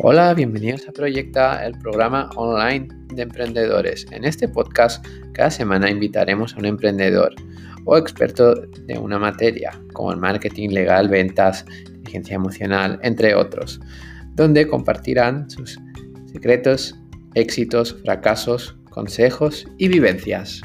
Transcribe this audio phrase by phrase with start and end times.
[0.00, 4.06] Hola, bienvenidos a Proyecta, el programa online de emprendedores.
[4.12, 7.34] En este podcast, cada semana invitaremos a un emprendedor
[7.84, 13.80] o experto de una materia, como el marketing legal, ventas, inteligencia emocional, entre otros,
[14.36, 15.80] donde compartirán sus
[16.32, 16.94] secretos,
[17.34, 20.62] éxitos, fracasos, consejos y vivencias.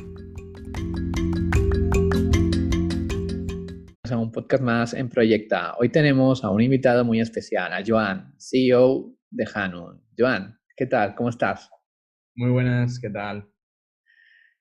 [4.12, 5.74] a un podcast más en Proyecta.
[5.80, 10.02] Hoy tenemos a un invitado muy especial, a Joan, CEO de Hanun.
[10.18, 11.16] Joan, ¿qué tal?
[11.16, 11.70] ¿Cómo estás?
[12.36, 13.48] Muy buenas, ¿qué tal?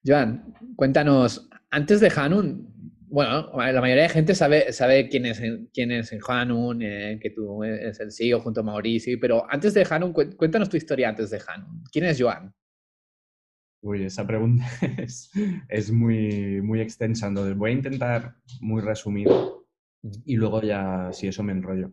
[0.04, 2.72] Joan, cuéntanos, antes de Hanun,
[3.08, 5.40] bueno, la mayoría de gente sabe, sabe quién, es,
[5.72, 9.86] quién es Hanun, eh, que tú eres el CEO junto a Mauricio, pero antes de
[9.88, 11.84] Hanun, cuéntanos tu historia antes de Hanun.
[11.92, 12.52] ¿Quién es Joan?
[13.82, 14.64] Uy, esa pregunta
[14.98, 15.30] es,
[15.68, 19.66] es muy, muy extensa, entonces voy a intentar muy resumido
[20.24, 21.92] y luego ya, si eso me enrollo.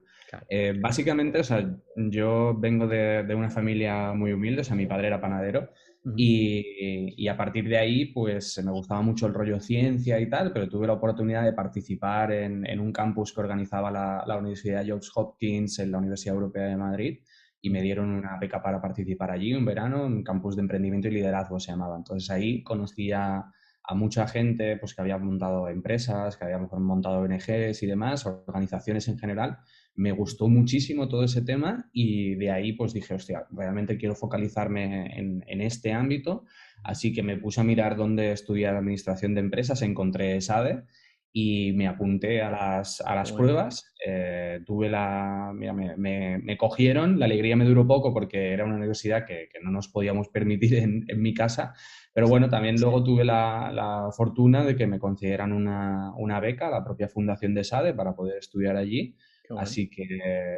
[0.49, 4.85] Eh, básicamente, o sea, yo vengo de, de, una familia muy humilde, o sea, mi
[4.85, 5.69] padre era panadero
[6.15, 10.53] y, y, a partir de ahí, pues me gustaba mucho el rollo ciencia y tal,
[10.53, 14.85] pero tuve la oportunidad de participar en, en un campus que organizaba la, la Universidad
[14.87, 17.19] Johns Hopkins en la Universidad Europea de Madrid
[17.61, 21.11] y me dieron una beca para participar allí un verano, en campus de emprendimiento y
[21.11, 21.97] liderazgo se llamaba.
[21.97, 23.51] Entonces ahí conocí a,
[23.89, 29.07] a mucha gente pues, que había montado empresas, que había montado ONGs y demás, organizaciones
[29.07, 29.57] en general.
[29.99, 35.17] Me gustó muchísimo todo ese tema y de ahí pues dije, hostia, realmente quiero focalizarme
[35.19, 36.45] en, en este ámbito.
[36.83, 40.83] Así que me puse a mirar dónde estudiar administración de empresas, encontré SADE
[41.31, 43.93] y me apunté a las, a las pruebas.
[44.05, 45.51] Eh, tuve la.
[45.53, 49.59] Mira, me, me, cogieron, la alegría me duró poco porque era una universidad que, que
[49.61, 51.73] no nos podíamos permitir en, en, mi casa.
[52.13, 56.69] Pero bueno, también luego tuve la, la fortuna de que me concedieran una, una, beca,
[56.69, 59.15] la propia fundación de SADE, para poder estudiar allí.
[59.57, 60.05] Así que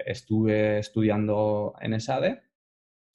[0.06, 2.42] estuve estudiando en SADE,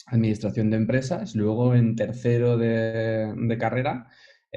[0.06, 1.34] Administración de Empresas.
[1.34, 4.08] Luego en tercero de, de carrera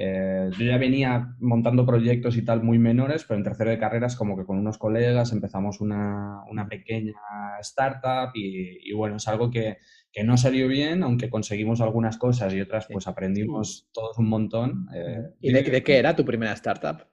[0.02, 4.16] eh, yo ya venía montando proyectos y tal muy menores, pero en tercero de carreras
[4.16, 7.12] como que con unos colegas empezamos una, una pequeña
[7.60, 9.76] startup y, y, bueno, es algo que,
[10.10, 14.86] que, no salió bien, aunque conseguimos algunas cosas y otras pues aprendimos todos un montón.
[14.94, 17.09] Eh, ¿Y de, de qué era tu primera startup?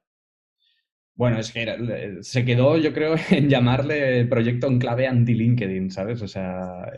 [1.17, 6.22] Bueno, es que se quedó, yo creo, en llamarle proyecto en clave anti-LinkedIn, ¿sabes?
[6.22, 6.91] O sea,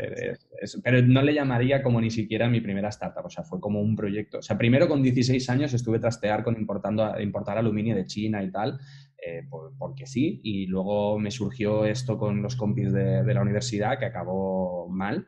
[0.83, 3.95] pero no le llamaría como ni siquiera mi primera startup, o sea, fue como un
[3.95, 4.39] proyecto.
[4.39, 8.51] O sea, primero con 16 años estuve trastear con importando, importar aluminio de China y
[8.51, 8.81] tal,
[9.25, 13.41] eh, por, porque sí, y luego me surgió esto con los compis de, de la
[13.41, 15.27] universidad, que acabó mal.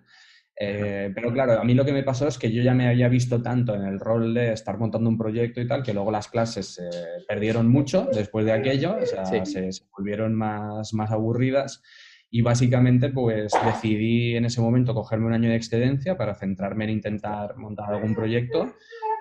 [0.63, 3.09] Eh, pero claro, a mí lo que me pasó es que yo ya me había
[3.09, 6.27] visto tanto en el rol de estar montando un proyecto y tal, que luego las
[6.27, 6.87] clases se
[7.27, 9.43] perdieron mucho después de aquello, o sea, sí.
[9.43, 11.81] se, se, volvieron más, más aburridas.
[12.29, 16.91] Y básicamente, pues decidí en ese momento cogerme un año de excedencia para centrarme en
[16.91, 18.75] intentar montar algún proyecto.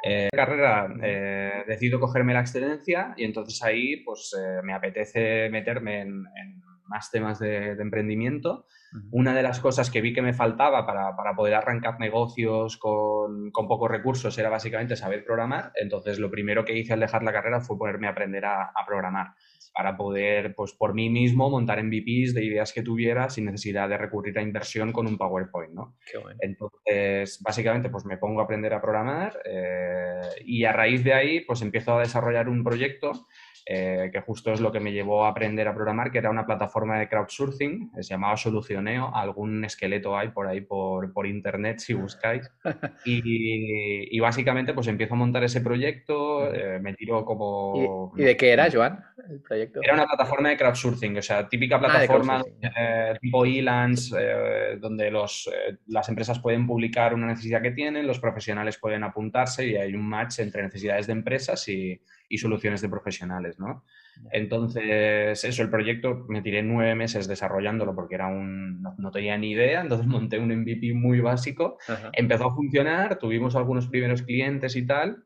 [0.05, 6.03] Eh, carrera, eh, decido cogerme la excedencia y entonces ahí, pues eh, me apetece meterme
[6.03, 8.67] en, en más temas de, de emprendimiento
[9.13, 13.51] una de las cosas que vi que me faltaba para, para poder arrancar negocios con,
[13.51, 15.73] con, pocos recursos era básicamente saber programar.
[15.77, 18.87] Entonces, lo primero que hice al dejar la carrera fue ponerme a aprender a, a
[18.87, 19.35] programar
[19.73, 23.99] para poder, pues por mí mismo, montar MVPs de ideas que tuviera sin necesidad de
[23.99, 25.97] recurrir a inversión con un PowerPoint, ¿no?
[26.21, 26.39] Bueno.
[26.41, 31.41] Entonces, básicamente, pues me pongo a aprender a programar eh, y a raíz de ahí,
[31.45, 33.27] pues empiezo a desarrollar un proyecto
[33.67, 36.47] eh, que justo es lo que me llevó a aprender a programar, que era una
[36.47, 41.95] plataforma de crowdsourcing, se llamaba Solucioneo, algún esqueleto hay por ahí por, por internet si
[41.95, 42.51] buscáis.
[43.05, 48.13] Y, y, básicamente pues empiezo a montar ese proyecto, eh, me tiro como...
[48.17, 49.81] ¿Y, ¿Y, de qué era, Joan, el proyecto?
[49.83, 55.11] Era una plataforma de crowdsourcing, o sea, típica plataforma ah, eh, tipo Elance, eh, donde
[55.11, 59.77] los, eh, las empresas pueden publicar una necesidad que tienen, los profesionales pueden apuntarse y
[59.77, 63.85] hay un match entre necesidades de empresas y y soluciones de profesionales, ¿no?
[64.31, 69.37] Entonces, eso, el proyecto me tiré nueve meses desarrollándolo porque era un, no, no tenía
[69.37, 72.11] ni idea, entonces monté un MVP muy básico, Ajá.
[72.13, 75.25] empezó a funcionar, tuvimos algunos primeros clientes y tal,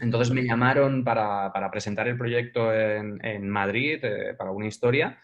[0.00, 5.18] entonces me llamaron para, para presentar el proyecto en, en Madrid, eh, para una historia,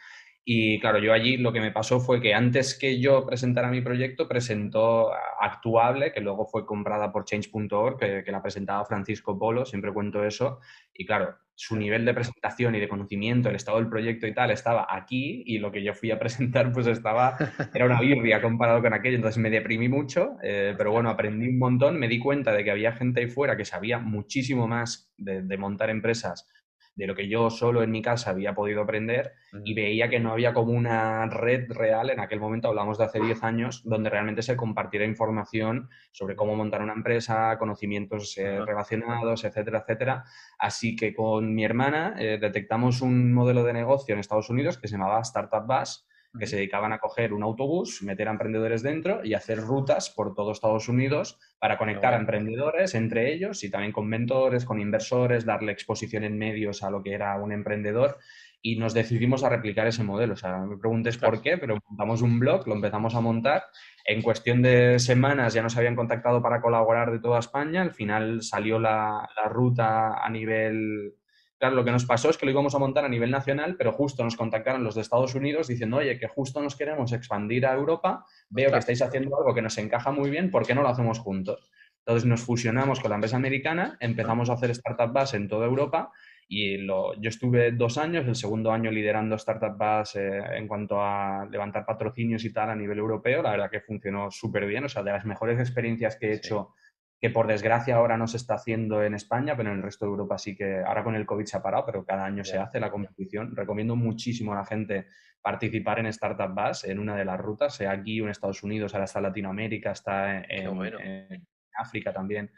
[0.53, 3.83] y claro, yo allí lo que me pasó fue que antes que yo presentara mi
[3.83, 9.93] proyecto, presentó Actuable, que luego fue comprada por Change.org, que, la presentaba Francisco Polo, siempre
[9.93, 10.59] cuento eso.
[10.93, 14.51] Y claro, su nivel de presentación y de conocimiento, el estado del proyecto y tal,
[14.51, 17.37] estaba aquí y lo que yo fui a presentar pues estaba,
[17.73, 19.19] era una birria comparado con aquello.
[19.19, 22.73] Entonces me deprimí mucho, eh, pero bueno, aprendí un montón, me di cuenta de que
[22.73, 26.49] había gente ahí fuera que sabía muchísimo más de montar empresas
[26.95, 29.33] de lo que yo solo en mi casa había podido aprender
[29.65, 33.21] y veía que no había como una red real, en aquel momento hablamos de hace
[33.21, 39.45] 10 años, donde realmente se compartiera información sobre cómo montar una empresa, conocimientos eh, relacionados,
[39.45, 40.25] etcétera, etcétera.
[40.59, 44.89] Así que con mi hermana eh, detectamos un modelo de negocio en Estados Unidos que
[44.89, 46.07] se llamaba Startup Bus,
[46.39, 50.35] que se dedicaban a coger un autobús, meter a emprendedores dentro y hacer rutas por
[50.35, 55.45] todo Estados Unidos para conectar a emprendedores entre ellos y también con mentores, con inversores,
[55.45, 58.19] darle exposición en medios a lo que era un emprendedor
[58.63, 60.35] y nos decidimos a replicar ese modelo.
[60.35, 63.65] O sea, me preguntes por qué, pero montamos un blog, lo empezamos a montar.
[64.05, 67.83] En cuestión de semanas ya nos habían contactado para colaborar de toda España.
[67.83, 71.15] Al final salió la, la ruta a nivel
[71.61, 73.93] Claro, lo que nos pasó es que lo íbamos a montar a nivel nacional, pero
[73.93, 77.75] justo nos contactaron los de Estados Unidos diciendo, oye, que justo nos queremos expandir a
[77.75, 80.89] Europa, veo que estáis haciendo algo que nos encaja muy bien, ¿por qué no lo
[80.89, 81.71] hacemos juntos?
[81.99, 86.11] Entonces nos fusionamos con la empresa americana, empezamos a hacer Startup Bus en toda Europa
[86.49, 91.03] y lo, yo estuve dos años, el segundo año liderando Startup Bus eh, en cuanto
[91.03, 93.43] a levantar patrocinios y tal a nivel europeo.
[93.43, 96.73] La verdad que funcionó súper bien, o sea, de las mejores experiencias que he hecho
[97.21, 100.11] que por desgracia ahora no se está haciendo en España, pero en el resto de
[100.11, 102.81] Europa sí que ahora con el COVID se ha parado, pero cada año se hace
[102.81, 103.55] la competición.
[103.55, 105.07] Recomiendo muchísimo a la gente
[105.43, 108.95] participar en Startup Bus en una de las rutas, sea aquí o en Estados Unidos,
[108.95, 112.51] ahora está en Latinoamérica, está en, África también.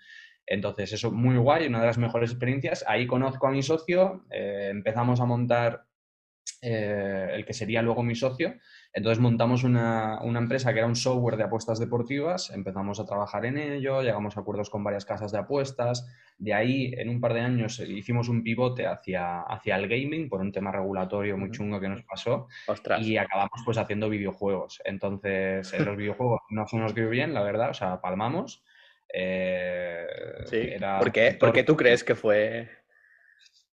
[0.46, 2.84] Entonces, eso muy guay, una de las mejores experiencias.
[2.86, 5.86] Ahí conozco a mi socio, eh, empezamos a montar
[6.60, 8.54] eh, el que sería luego mi socio.
[8.94, 13.56] Entonces montamos una, empresa que era un software de apuestas deportivas, empezamos a trabajar en
[13.56, 16.06] ello, llegamos a acuerdos con varias casas de apuestas.
[16.38, 20.40] De ahí, en un par de años, hicimos un pivote hacia, hacia el gaming por
[20.40, 22.48] un tema regulatorio muy chungo que nos pasó.
[23.00, 24.82] Y acabamos pues haciendo videojuegos.
[24.84, 28.62] Entonces, en los videojuegos no se nos dio bien, la verdad, o sea, palmamos.
[29.14, 30.06] Eh,
[30.46, 30.70] sí.
[30.98, 31.32] ¿Por qué?
[31.32, 32.81] ¿Por qué tú crees que fue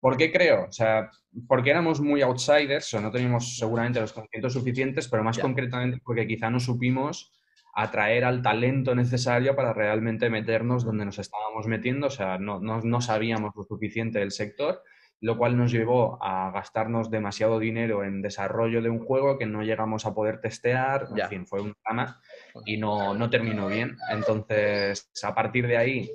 [0.04, 0.66] ¿Por qué creo?
[0.68, 1.08] O sea,
[1.48, 6.26] porque éramos muy outsiders o no teníamos seguramente los conocimientos suficientes, pero más concretamente porque
[6.26, 7.32] quizá no supimos
[7.74, 13.00] atraer al talento necesario para realmente meternos donde nos estábamos metiendo, o sea, no, no,
[13.00, 14.82] sabíamos lo suficiente del sector,
[15.22, 19.62] lo cual nos llevó a gastarnos demasiado dinero en desarrollo de un juego que no
[19.62, 22.20] llegamos a poder testear, en fin, fue un drama
[22.66, 23.96] y no, no terminó bien.
[24.10, 26.10] Entonces, a partir de ahí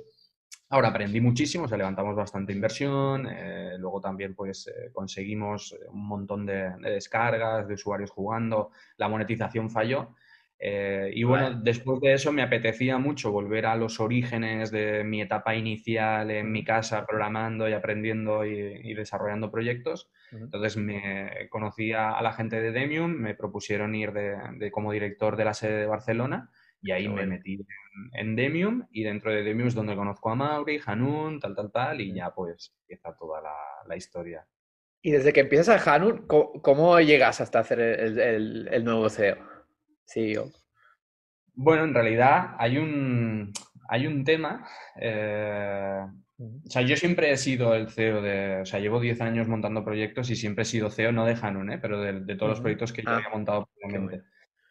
[0.72, 6.06] Ahora aprendí muchísimo, o sea, levantamos bastante inversión, eh, luego también pues eh, conseguimos un
[6.06, 10.14] montón de, descargas, de usuarios jugando, la monetización falló.
[10.60, 15.20] Eh, y bueno, después de eso me apetecía mucho volver a los orígenes de mi
[15.22, 20.08] etapa inicial en mi casa programando y aprendiendo y, desarrollando proyectos.
[20.30, 25.44] Entonces me conocí a, la gente de Demium, me propusieron ir de, como director de
[25.46, 26.48] la sede de Barcelona
[26.82, 27.58] y ahí me metí
[28.12, 32.00] en, Demium y dentro de Demium es donde conozco a Mauri, Hanun, tal, tal, tal
[32.00, 33.42] y ya pues empieza toda
[33.86, 34.46] la, historia.
[35.02, 39.38] Y desde que empiezas a Hanun, ¿cómo, llegas hasta hacer el, nuevo CEO?
[40.06, 40.50] CEO?
[41.54, 43.52] Bueno, en realidad hay un,
[43.88, 44.66] hay un tema.
[45.00, 46.00] Eh,
[46.38, 48.60] o sea, yo siempre he sido el CEO de.
[48.62, 51.72] O sea, llevo 10 años montando proyectos y siempre he sido CEO, no de Hanun,
[51.72, 51.78] ¿eh?
[51.78, 54.24] pero de, todos los proyectos que yo ah, había montado previamente.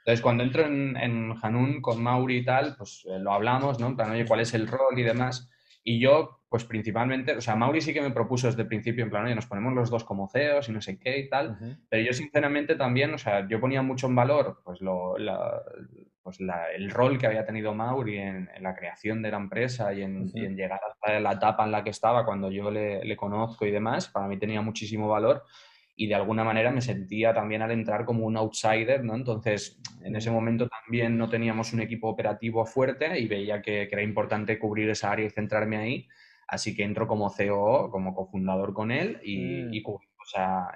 [0.09, 3.89] Entonces, cuando entro en, en Hanun con Mauri y tal, pues eh, lo hablamos, ¿no?
[3.89, 5.47] En plan, oye, ¿cuál es el rol y demás?
[5.83, 9.11] Y yo, pues principalmente, o sea, Mauri sí que me propuso desde el principio, en
[9.11, 12.03] plan, oye, nos ponemos los dos como CEOs y no sé qué y tal, pero
[12.03, 15.13] yo sinceramente también, o sea, yo ponía mucho en valor, pues, lo,
[16.23, 20.31] pues el rol que había tenido Mauri en, la creación de la empresa y en,
[20.33, 24.07] llegar hasta la etapa en la que estaba cuando yo le, le conozco y demás,
[24.07, 25.43] para mí tenía muchísimo valor
[26.01, 29.15] y de alguna manera me sentía también al entrar como un outsider, ¿no?
[29.15, 34.01] Entonces, en ese momento también no teníamos un equipo operativo fuerte y veía que, era
[34.01, 36.07] importante cubrir esa área y centrarme ahí,
[36.47, 39.73] así que entro como CEO, como cofundador con él y, mm.
[39.73, 39.83] y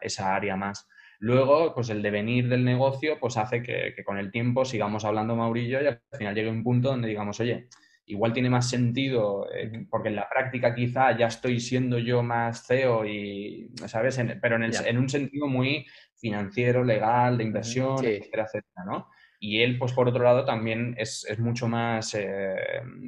[0.02, 0.90] esa, área más.
[1.20, 5.38] Luego, pues el devenir del negocio pues hace que, que, con el tiempo sigamos hablando
[5.38, 7.70] Maurillo y al final llegue un punto donde digamos, oye,
[8.06, 12.66] igual tiene más sentido, eh, porque en la práctica quizá ya estoy siendo yo más
[12.66, 14.20] CEO y, ¿sabes?
[14.42, 19.08] pero en, un sentido muy financiero, legal, de inversión, etcétera, etcétera, ¿no?
[19.40, 22.56] Y él, pues por otro lado, también es, mucho más, eh,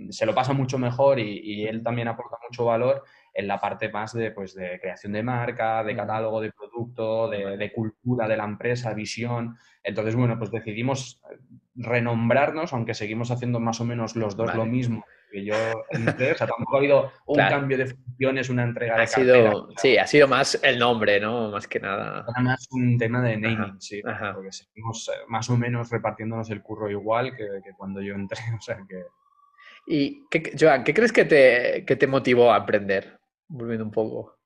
[0.10, 4.14] se lo pasa mucho mejor y, él también aporta mucho valor en la parte más
[4.14, 6.52] de, pues, de creación de marca, de catálogo de
[6.94, 9.58] producto, de, de, cultura de la empresa, visión.
[9.84, 11.22] Entonces, bueno, pues decidimos
[11.76, 15.04] renombrarnos, aunque seguimos haciendo más o menos los dos lo mismo
[15.36, 15.56] que yo
[15.90, 19.98] entré, o sea, tampoco ha habido un cambio de funciones, una entrega de sido, Sí,
[19.98, 21.52] ha sido más el nombre, ¿no?
[21.52, 22.26] Más que nada.
[22.30, 24.02] Era más un tema de naming, sí,
[24.34, 28.62] porque seguimos eh, más o menos repartiéndonos el curro igual que, cuando yo entré, o
[28.62, 29.04] sea que...
[29.88, 33.20] ¿Y, qué, Joan, qué crees que te, que te motivó a aprender?
[33.48, 34.38] Volviendo un poco.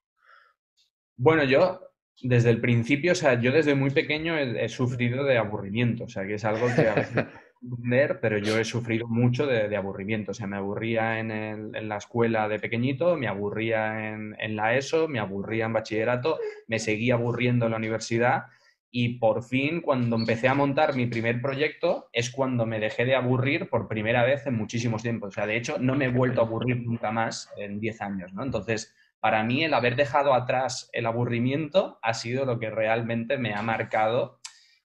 [1.16, 1.80] Bueno, yo
[2.22, 6.26] desde el principio, o sea, yo desde muy pequeño he, sufrido de aburrimiento, o sea,
[6.26, 7.26] que es algo que a veces
[7.62, 10.30] entender, pero yo he sufrido mucho de, aburrimiento.
[10.32, 14.76] O sea, me aburría en, en, la escuela de pequeñito, me aburría en, en, la
[14.76, 18.44] ESO, me aburría en bachillerato, me seguía aburriendo en la universidad
[18.92, 23.14] y por fin, cuando empecé a montar mi primer proyecto, es cuando me dejé de
[23.14, 25.28] aburrir por primera vez en muchísimos tiempos.
[25.28, 28.32] O sea, de hecho, no me he vuelto a aburrir nunca más en 10 años,
[28.32, 28.42] ¿no?
[28.42, 33.54] Entonces, para mí el haber dejado atrás el aburrimiento ha sido lo que realmente me
[33.54, 34.40] ha marcado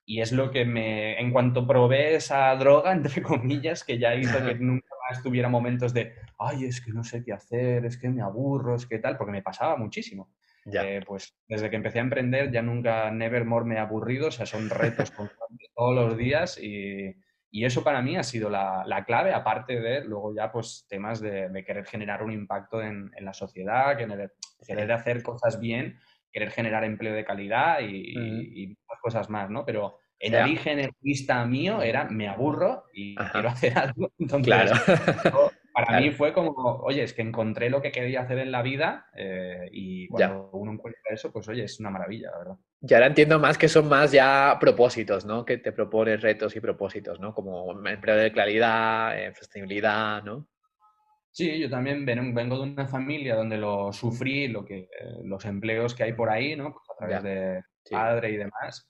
[0.06, 4.38] y es lo que me, en cuanto probé esa droga, entre comillas, que ya hizo
[4.46, 8.10] que nunca más tuviera momentos de, ay, es que no sé qué hacer, es que
[8.10, 10.30] me aburro, es que tal, porque me pasaba muchísimo.
[10.72, 14.48] Eh, pues desde que empecé a emprender ya nunca, nevermore me he aburrido, o sea,
[14.48, 17.15] son retos constantes todos los días y,
[17.56, 21.22] y eso para mí ha sido la, la, clave, aparte de luego ya pues temas
[21.22, 24.34] de, de querer generar un impacto en, en la sociedad, querer,
[24.68, 25.98] querer hacer cosas bien,
[26.34, 29.64] querer generar empleo de calidad y, muchas cosas más, ¿no?
[29.64, 34.12] Pero el origen egoísta mío era me aburro y quiero hacer algo.
[34.20, 35.52] Entonces, claro.
[35.75, 36.51] Para mí fue como,
[36.84, 40.72] oye, es que encontré lo que quería hacer en la vida eh, y cuando uno
[40.72, 42.55] encuentra eso, pues oye, es una maravilla, la verdad.
[42.82, 45.44] Y ahora entiendo más que son más ya propósitos, ¿no?
[45.44, 47.34] Que te propones retos y propósitos, ¿no?
[47.34, 50.48] Como empleo de calidad, eh, sostenibilidad, ¿no?
[51.32, 54.88] Sí, yo también vengo de una familia donde lo sufrí, lo que,
[55.24, 56.72] los empleos que hay por ahí, ¿no?
[56.72, 58.88] Pues a través de padre y demás.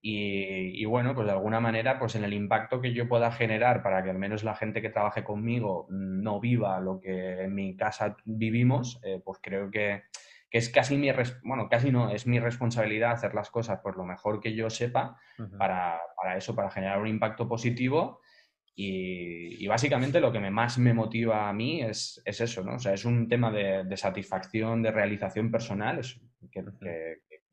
[0.00, 4.02] Y, bueno, pues de alguna manera, pues en el impacto que yo pueda generar para
[4.02, 8.16] que al menos la gente que trabaje conmigo no viva lo que en mi casa
[8.24, 10.04] vivimos, eh, pues creo que,
[10.50, 11.10] es casi mi,
[11.42, 15.18] bueno, casi no, es mi responsabilidad hacer las cosas por lo mejor que yo sepa
[15.58, 18.20] para, para, eso, para generar un impacto positivo.
[18.80, 22.76] Y, básicamente lo que más me motiva a mí es, eso, ¿no?
[22.76, 26.00] O sea, es un tema de, satisfacción, de realización personal,
[26.52, 26.62] que,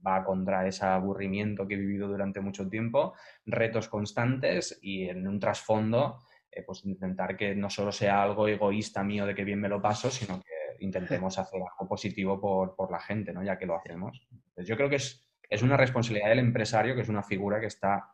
[0.05, 3.13] va contra ese aburrimiento que he vivido durante mucho tiempo,
[3.45, 6.19] retos constantes y en un trasfondo,
[6.51, 9.81] eh, pues intentar que no solo sea algo egoísta mío de que bien me lo
[9.81, 13.43] paso, sino que intentemos hacer algo positivo por, la gente, ¿no?
[13.43, 14.27] Ya que lo hacemos.
[14.57, 18.11] yo creo que es, es una responsabilidad del empresario, que es una figura que está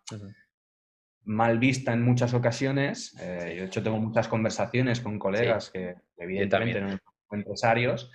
[1.24, 3.16] mal vista en muchas ocasiones.
[3.20, 7.00] Eh, de hecho, tengo muchas conversaciones con colegas que evidentemente no son
[7.32, 8.12] empresarios,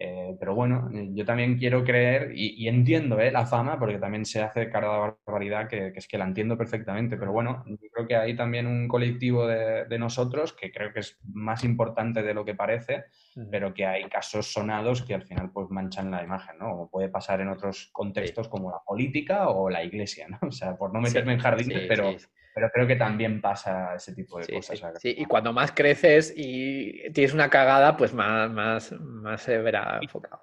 [0.00, 4.40] eh, pero bueno, yo también quiero creer y, entiendo eh, la fama, porque también se
[4.40, 8.14] hace cara de barbaridad, que, es que la entiendo perfectamente, pero bueno, yo creo que
[8.14, 12.54] hay también un colectivo de, nosotros que creo que es más importante de lo que
[12.54, 13.06] parece,
[13.50, 16.82] pero que hay casos sonados que al final pues manchan la imagen, ¿no?
[16.82, 20.38] O puede pasar en otros contextos como la política o la iglesia, ¿no?
[20.48, 22.14] O sea, por no meterme en jardines, pero
[22.54, 24.80] pero creo que también pasa ese tipo de cosas.
[25.00, 29.98] Sí, y cuando más creces y tienes una cagada, pues más, más, más se verá
[30.02, 30.42] enfocado.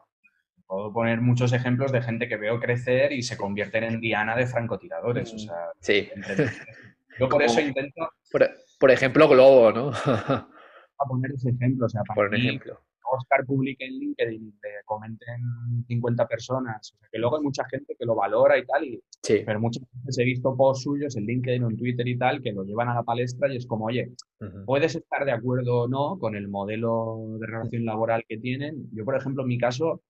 [0.67, 4.47] Puedo poner muchos ejemplos de gente que veo crecer y se convierten en diana de
[4.47, 5.31] francotiradores.
[5.33, 6.09] O sea, sí.
[7.19, 8.09] Yo por eso intento.
[8.79, 9.91] Por, ejemplo, Globo, ¿no?
[10.05, 11.85] a poner ese ejemplo.
[11.85, 12.81] O sea, para por ejemplo.
[13.15, 15.41] Oscar publique en LinkedIn y le comenten
[15.87, 16.93] 50 personas.
[16.93, 19.01] O sea, que luego hay mucha gente que lo valora y tal, y,
[19.45, 22.51] pero muchas veces he visto posts suyos en LinkedIn o en Twitter y tal que
[22.51, 24.11] lo llevan a la palestra y es como, oye,
[24.65, 28.89] puedes estar de acuerdo o no con el modelo de relación laboral que tienen.
[28.91, 30.01] Yo, por ejemplo, en mi caso,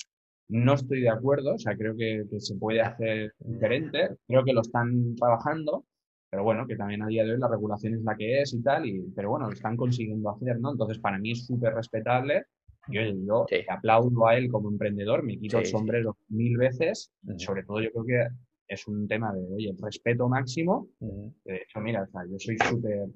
[0.48, 4.62] no estoy de acuerdo, o sea, creo que, se puede hacer diferente, creo que lo
[4.62, 5.86] están trabajando,
[6.30, 8.62] pero bueno, que también a día de hoy la regulación es la que es y
[8.62, 10.72] tal, y, pero bueno, lo están consiguiendo hacer, ¿no?
[10.72, 12.46] Entonces, para mí es súper respetable
[12.88, 17.12] yo, yo aplaudo a él como emprendedor, me quito el sombrero mil veces.
[17.38, 18.28] Sobre todo yo creo que
[18.68, 20.88] es un tema de, oye, respeto máximo.
[21.00, 23.08] De hecho, mira, yo soy súper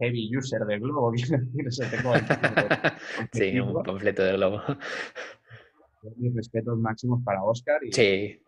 [0.00, 1.12] heavy user de Globo,
[3.32, 4.60] sí, un completo de Globo.
[6.16, 7.84] Mis respetos máximos para Oscar.
[7.84, 8.40] Y, sí.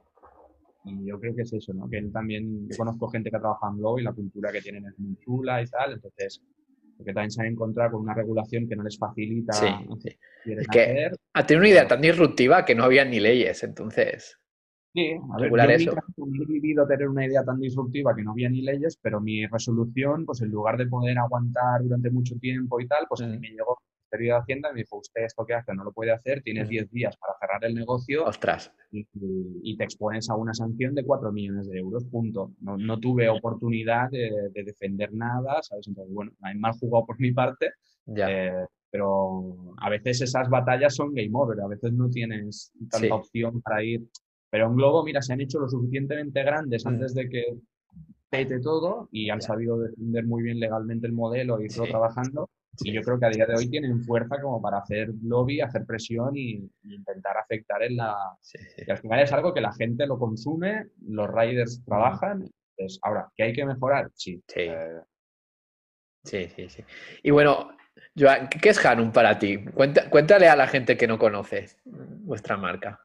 [0.84, 1.88] Y yo creo que es eso, ¿no?
[1.88, 4.86] Que él también, yo conozco gente que trabaja en Globo y la cultura que tienen
[4.86, 6.42] es muy chula y tal, entonces
[7.00, 9.54] porque también se han encontrado con una regulación que no les facilita.
[9.54, 9.66] Sí,
[10.45, 14.38] Es que ha tenido una idea tan disruptiva que no había ni leyes, entonces.
[14.92, 15.97] Sí, a ver, yo eso.
[16.19, 20.26] he vivido tener una idea tan disruptiva que no había ni leyes, pero mi resolución,
[20.26, 23.40] pues en lugar de poder aguantar durante mucho tiempo y tal, pues a mí mm.
[23.40, 23.78] me llegó
[24.11, 26.69] Ministerio de Hacienda y me dijo, usted esto que hace no lo puede hacer, tienes
[26.69, 28.25] 10 días para cerrar el negocio.
[28.25, 28.73] Ostras.
[28.90, 32.52] Y, te expones a una sanción de 4 millones de euros, punto.
[32.61, 35.87] No, no tuve oportunidad de, defender nada, ¿sabes?
[35.87, 37.71] Entonces, bueno, mal jugado por mi parte.
[38.07, 38.31] Ya.
[38.31, 43.62] Eh, pero a veces esas batallas son game over, a veces no tienes tanta opción
[43.62, 44.02] para ir.
[44.50, 46.88] Pero en Globo, mira, se han hecho lo suficientemente grandes mm.
[46.88, 47.45] antes de que
[48.29, 52.92] pete todo y han sabido defender muy bien legalmente el modelo y irlo trabajando Y
[52.92, 56.36] yo creo que a día de hoy tienen fuerza como para hacer lobby, hacer presión
[56.36, 58.16] y, intentar afectar en la...
[58.88, 62.48] Al final es algo que la gente lo consume, los riders trabajan.
[62.76, 64.10] Pues ahora, ¿qué hay que mejorar?
[64.14, 64.42] Sí.
[64.46, 64.60] Sí.
[64.60, 65.00] Eh,
[66.24, 66.84] sí, sí, sí.
[67.22, 67.76] Y bueno,
[68.16, 69.64] Joan, ¿qué es Hanum para ti?
[70.10, 73.00] cuéntale a la gente que no conoce vuestra marca.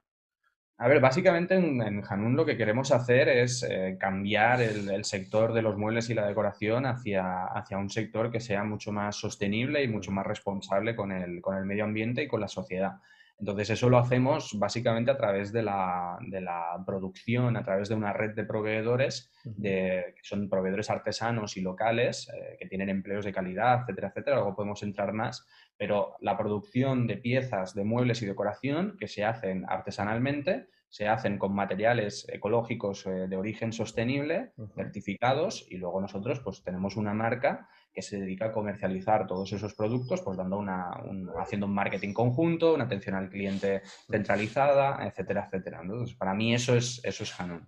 [0.78, 5.62] A ver, básicamente en, en lo que queremos hacer es eh, cambiar el, sector de
[5.62, 9.88] los muebles y la decoración hacia, hacia un sector que sea mucho más sostenible y
[9.88, 12.96] mucho más responsable con el, con el medio ambiente y con la sociedad.
[13.38, 17.96] Entonces, eso lo hacemos básicamente a través de la, de la producción, a través de
[17.96, 23.26] una red de proveedores, de, que son proveedores artesanos y locales, eh, que tienen empleos
[23.26, 24.38] de calidad, etcétera, etcétera.
[24.38, 25.46] Luego podemos entrar más,
[25.78, 31.38] pero la producción de piezas, de muebles y decoración que se hacen artesanalmente, se hacen
[31.38, 37.68] con materiales ecológicos eh, de origen sostenible, certificados, y luego nosotros pues tenemos una marca
[37.94, 40.92] que se dedica a comercializar todos esos productos, pues dando una,
[41.38, 45.82] haciendo un marketing conjunto, una atención al cliente centralizada, etcétera, etcétera.
[45.82, 47.68] Entonces, para mí eso es, eso es Hanun.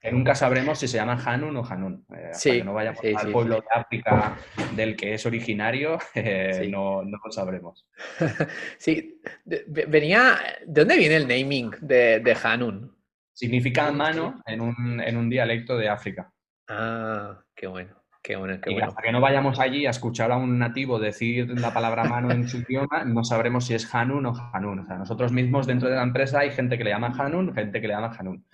[0.00, 2.06] Que nunca sabremos si se llama Hanun o Hanun.
[2.16, 4.36] Eh, que no vayamos al pueblo de África
[4.74, 7.86] del que es originario, eh, no, no, lo sabremos.
[8.78, 10.38] sí, venía.
[10.66, 12.96] ¿De dónde viene el naming de, de Hanun?
[13.32, 16.32] Significa mano en un, en un dialecto de África.
[16.68, 18.00] Ah, qué bueno.
[18.22, 18.88] Qué bueno, qué y bueno.
[18.88, 22.46] hasta que no vayamos allí a escuchar a un nativo decir la palabra mano en
[22.46, 24.80] su idioma, no sabremos si es Hanun o Hanun.
[24.80, 27.80] O sea, nosotros mismos dentro de la empresa hay gente que le llama Hanun, gente
[27.80, 28.44] que le llama Hanun.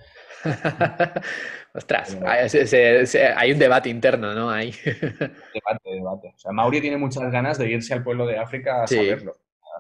[1.75, 2.19] Ostras,
[3.37, 4.51] hay, un debate interno, ¿no?
[4.51, 4.71] Hay.
[4.85, 6.29] Debate, debate.
[6.35, 9.35] O sea, Mauri tiene muchas ganas de irse al pueblo de África a saberlo.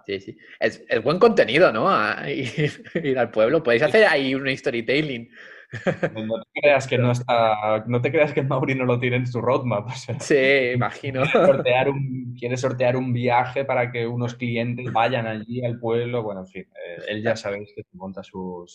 [0.06, 0.38] Sí, sí.
[0.60, 1.88] Es, buen contenido, ¿no?
[2.28, 3.62] ir, al pueblo.
[3.62, 5.30] Podéis hacer ahí un storytelling.
[6.14, 9.26] No te creas que no está, no te creas que Mauri no lo tiene en
[9.26, 9.90] su roadmap.
[10.20, 11.22] sí, imagino.
[11.22, 16.22] Quiere sortear, un, quiere sortear un viaje para que unos clientes vayan allí al pueblo.
[16.22, 18.72] Bueno, en fin, eh, él ya sabéis que monta sus,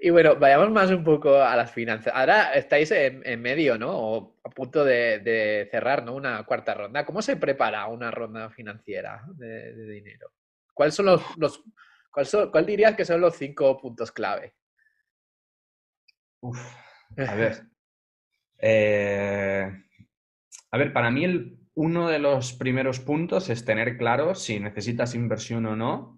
[0.00, 2.12] Y bueno, vayamos más un poco a las finanzas.
[2.14, 3.90] Ahora estáis en, medio, ¿no?
[3.90, 6.14] O a punto de, cerrar, ¿no?
[6.14, 7.04] Una cuarta ronda.
[7.04, 10.30] ¿Cómo se prepara una ronda financiera de, dinero?
[10.72, 11.64] ¿Cuáles son los, los
[12.12, 14.54] ¿Cuál, dirías que son los cinco puntos clave?
[17.16, 17.62] a ver.
[18.60, 19.70] Eh,
[20.72, 25.14] a ver, para mí el, uno de los primeros puntos es tener claro si necesitas
[25.14, 26.17] inversión o no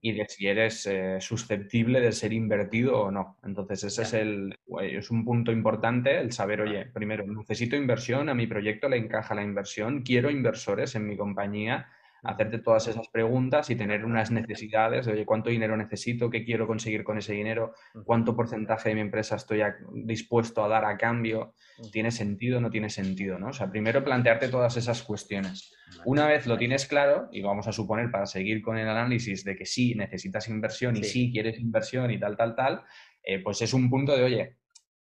[0.00, 3.38] y de si eres eh, susceptible de ser invertido o no.
[3.42, 8.34] Entonces, ese es, el, es un punto importante, el saber, oye, primero, necesito inversión, a
[8.34, 11.88] mi proyecto le encaja la inversión, quiero inversores en mi compañía
[12.26, 16.30] hacerte todas esas preguntas y tener unas necesidades de, oye, ¿cuánto dinero necesito?
[16.30, 17.74] ¿Qué quiero conseguir con ese dinero?
[18.04, 19.62] ¿Cuánto porcentaje de mi empresa estoy
[19.92, 21.54] dispuesto a dar a cambio?
[21.92, 23.38] ¿Tiene sentido o no tiene sentido?
[23.38, 23.48] ¿no?
[23.48, 25.72] O sea, primero plantearte todas esas cuestiones.
[26.04, 29.56] Una vez lo tienes claro, y vamos a suponer para seguir con el análisis de
[29.56, 32.82] que sí necesitas inversión y sí, quieres inversión y tal, tal, tal,
[33.22, 34.56] eh, pues es un punto de, oye,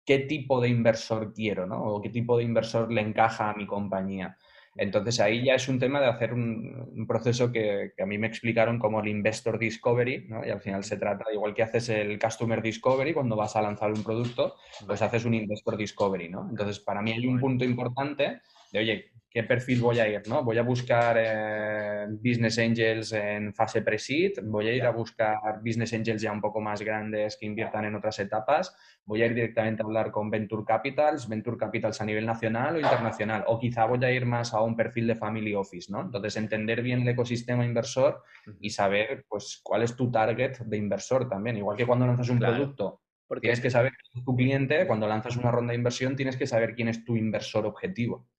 [0.05, 1.65] ¿qué tipo de inversor quiero?
[1.65, 1.81] ¿no?
[1.83, 4.37] ¿O qué tipo de inversor le encaja a mi compañía?
[4.77, 8.77] Entonces ahí ya es un tema de hacer un, proceso que, a mí me explicaron
[8.77, 10.45] como el Investor Discovery, ¿no?
[10.45, 13.91] Y al final se trata, igual que haces el Customer Discovery cuando vas a lanzar
[13.91, 16.47] un producto, pues haces un Investor Discovery, ¿no?
[16.49, 20.25] Entonces para mí hay un punto importante de, oye, ¿qué perfil voy a ir?
[20.29, 20.45] ¿no?
[20.45, 25.91] Voy a buscar eh, business angels en fase pre-seed, voy a ir a buscar business
[25.91, 29.83] angels ya un poco más grandes que inviertan en otras etapas, voy a ir directamente
[29.83, 34.05] a hablar con venture capitals, venture capitals a nivel nacional o internacional, o quizá voy
[34.05, 35.99] a ir más a un perfil de family office, ¿no?
[35.99, 38.23] Entonces, entender bien el ecosistema inversor
[38.61, 41.57] y saber, pues, cuál es tu target de inversor también.
[41.57, 45.09] Igual que cuando lanzas un producto, porque tienes que saber quién es tu cliente, cuando
[45.09, 48.29] lanzas una ronda de inversión, tienes que saber quién es tu inversor objetivo.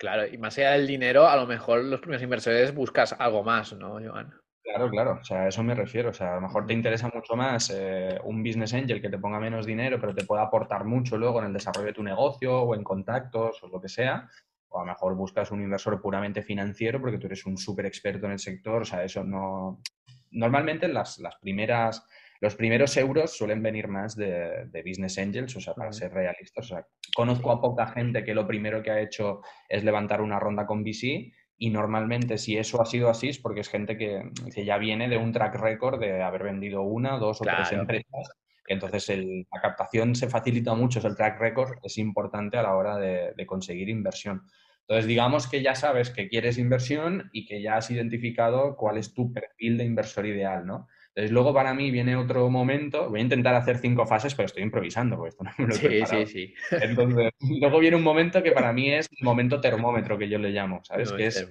[0.00, 3.74] Claro, y más allá del dinero, a lo mejor los primeros inversores buscas algo más,
[3.74, 4.32] ¿no, Joan?
[4.62, 6.08] Claro, claro, o sea, a eso me refiero.
[6.08, 9.18] O sea, a lo mejor te interesa mucho más eh, un business angel que te
[9.18, 12.62] ponga menos dinero, pero te pueda aportar mucho luego en el desarrollo de tu negocio
[12.62, 14.26] o en contactos o lo que sea.
[14.68, 18.24] O a lo mejor buscas un inversor puramente financiero porque tú eres un súper experto
[18.24, 18.80] en el sector.
[18.80, 19.82] O sea, eso no.
[20.30, 22.08] Normalmente las, las primeras
[22.40, 26.64] los primeros euros suelen venir más de, business angels, o sea, para ser realistas.
[26.64, 30.40] O sea, conozco a poca gente que lo primero que ha hecho es levantar una
[30.40, 34.30] ronda con VC y normalmente si eso ha sido así es porque es gente que,
[34.64, 38.32] ya viene de un track record de haber vendido una, dos o tres empresas.
[38.66, 39.08] Entonces
[39.52, 43.46] la captación se facilita mucho, el track record es importante a la hora de, de
[43.46, 44.42] conseguir inversión.
[44.90, 49.14] Entonces, digamos que ya sabes que quieres inversión y que ya has identificado cuál es
[49.14, 50.88] tu perfil de inversor ideal, ¿no?
[51.14, 54.62] Entonces, luego para mí viene otro momento, voy a intentar hacer cinco fases, pero estoy
[54.62, 56.54] improvisando, porque esto no me lo he Sí, sí, sí.
[56.70, 60.50] Entonces, luego viene un momento que para mí es el momento termómetro, que yo le
[60.50, 61.12] llamo, ¿sabes?
[61.12, 61.48] que es,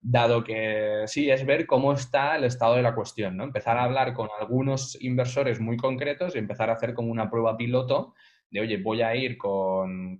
[0.00, 3.44] dado que sí, es ver cómo está el estado de la cuestión, ¿no?
[3.44, 7.56] Empezar a hablar con algunos inversores muy concretos y empezar a hacer como una prueba
[7.56, 8.14] piloto
[8.50, 10.16] de, oye, voy a ir con,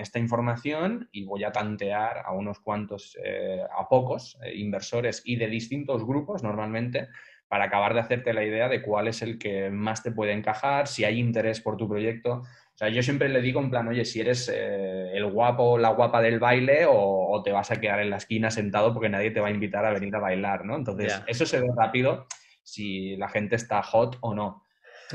[0.00, 5.36] esta información y voy a tantear a unos cuantos, eh, a pocos eh, inversores y
[5.36, 7.08] de distintos grupos normalmente
[7.48, 10.86] para acabar de hacerte la idea de cuál es el que más te puede encajar,
[10.88, 12.36] si hay interés por tu proyecto.
[12.36, 15.78] O sea, yo siempre le digo en plan, oye, si eres eh, el guapo o
[15.78, 19.32] la guapa del baile o, te vas a quedar en la esquina sentado porque nadie
[19.32, 20.76] te va a invitar a venir a bailar, ¿no?
[20.76, 22.26] Entonces, eso se ve rápido
[22.62, 24.64] si la gente está hot o no.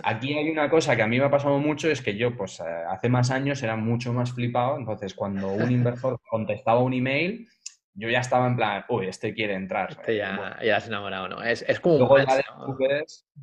[0.04, 2.60] Aquí hay una cosa que a mí me ha pasado mucho, es que yo, pues,
[2.60, 7.48] eh, hace más años era mucho más flipado, entonces cuando un inversor contestaba un email,
[7.94, 9.92] yo ya estaba en plan, uy, este quiere entrar.
[9.92, 11.44] Este ya, ya has enamorado, ¿no?
[11.44, 12.08] Es, es como un,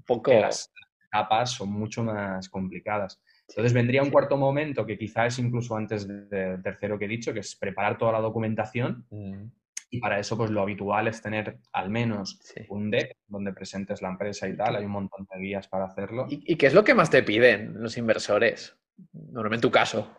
[0.06, 0.32] poco...
[0.32, 0.72] las
[1.06, 3.20] etapas son mucho más complicadas.
[3.48, 7.32] Entonces vendría un cuarto momento que quizás es incluso antes del tercero que he dicho,
[7.32, 9.06] que es preparar toda la documentación.
[9.10, 9.46] Mm.
[9.94, 14.08] Y para eso, pues lo habitual es tener al menos un deck donde presentes la
[14.08, 14.74] empresa y tal.
[14.74, 16.26] Hay un montón de guías para hacerlo.
[16.28, 18.76] ¿Y, qué es lo que más te piden los inversores?
[19.12, 20.10] Normalmente en tu caso.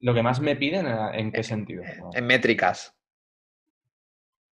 [0.00, 1.82] Lo que más me piden, ¿en qué sentido?
[2.12, 2.94] En métricas.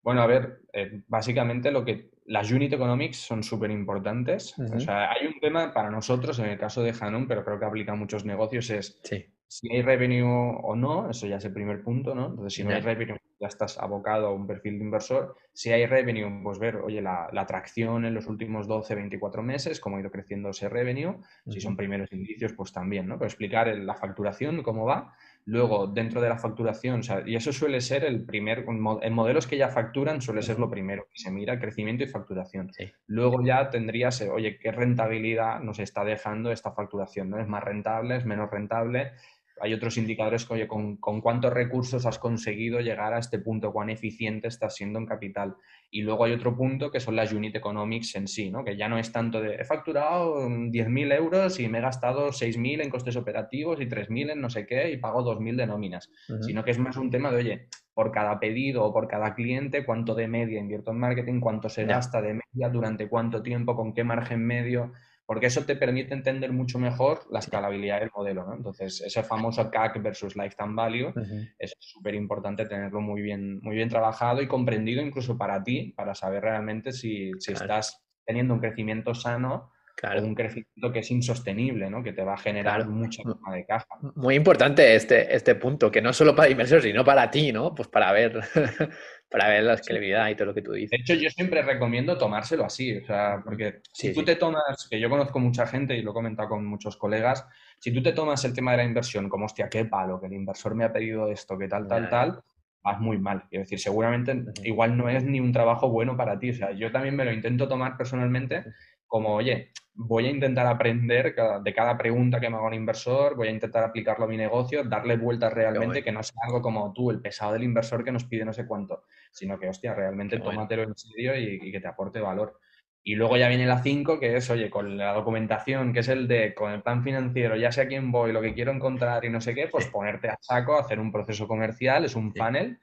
[0.01, 4.59] Bueno, a ver, eh, básicamente lo que las unit economics son súper importantes.
[4.59, 7.67] O sea, hay un tema para nosotros, en el caso de Hanon, pero creo que
[7.67, 8.99] aplica a muchos negocios, es
[9.47, 12.29] si hay revenue o no, eso ya es el primer punto, ¿no?
[12.31, 15.37] Entonces, si no hay revenue, ya estás abocado a un perfil de inversor.
[15.53, 19.81] Si hay revenue, pues ver, oye, la, la atracción en los últimos 12, 24 meses,
[19.81, 21.21] cómo ha ido creciendo ese revenue.
[21.49, 23.19] Si son primeros indicios, pues también, ¿no?
[23.19, 25.15] Pero explicar la facturación, cómo va.
[25.45, 28.65] Luego, dentro de la facturación, y eso suele ser el primer,
[29.03, 32.73] en modelos que ya facturan suele ser lo primero, que se mira crecimiento y facturación.
[33.07, 37.31] Luego ya tendrías, oye, ¿qué rentabilidad nos está dejando esta facturación?
[37.31, 37.39] ¿no?
[37.39, 38.17] ¿Es más rentable?
[38.17, 39.13] ¿Es menos rentable?
[39.61, 44.49] Hay otros indicadores que, con, cuántos recursos has conseguido llegar a este punto, cuán eficiente
[44.49, 45.57] estás siendo en capital.
[45.91, 48.65] Y luego hay otro punto que son las unit economics en sí, ¿no?
[48.65, 52.83] que ya no es tanto de he facturado 10.000 euros y me he gastado 6.000
[52.83, 56.11] en costes operativos y 3.000 en no sé qué y pago 2.000 de nóminas,
[56.43, 59.85] sino que es más un tema de, oye, por cada pedido o por cada cliente,
[59.87, 63.95] cuánto de media invierto en marketing, cuánto se gasta de media, durante cuánto tiempo, con
[63.95, 64.93] qué margen medio
[65.27, 68.55] porque eso te permite entender mucho mejor la escalabilidad del modelo, ¿no?
[68.55, 71.13] Entonces, ese famoso CAC versus Lifetime Value
[71.59, 76.15] es súper importante tenerlo muy bien, muy bien trabajado y comprendido incluso para ti, para
[76.15, 79.73] saber realmente si, estás teniendo un crecimiento sano
[80.05, 82.03] o un crecimiento que es insostenible, ¿no?
[82.03, 83.87] Que te va a generar mucha toma de caja.
[84.15, 87.75] Muy importante este, este punto, que no solo para inversores, sino para ti, ¿no?
[87.75, 88.41] Pues para ver
[89.29, 90.91] para ver la escalabilidad y todo lo que tú dices.
[90.91, 95.01] De hecho, yo siempre recomiendo tomárselo así, o sea, porque si tú te tomas, que
[95.01, 97.47] yo conozco mucha gente y lo he comentado con muchos colegas,
[97.79, 100.35] si tú te tomas el tema de la inversión como, hostia, qué palo, que el
[100.35, 102.41] inversor me ha pedido esto, que tal, tal, tal,
[102.83, 103.45] vas muy mal.
[103.51, 106.51] Es decir, seguramente igual no es ni un trabajo bueno para ti.
[106.51, 108.65] O sea, yo también me lo intento tomar personalmente
[109.07, 113.49] como, oye, voy a intentar aprender de cada pregunta que me haga un inversor, voy
[113.49, 117.11] a intentar aplicarlo a mi negocio, darle vueltas realmente, que no sea algo como tú,
[117.11, 120.83] el pesado del inversor que nos pide no sé cuánto, sino que, hostia, realmente tómatelo
[120.83, 122.61] en serio y, que te aporte valor.
[123.03, 126.27] Y luego ya viene la 5, que es, oye, con la documentación, que es el
[126.27, 129.31] de, con el plan financiero, ya sé a quién voy, lo que quiero encontrar y
[129.31, 132.79] no sé qué, pues ponerte a saco, hacer un proceso comercial, es un panel